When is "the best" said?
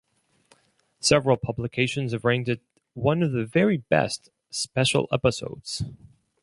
3.33-4.21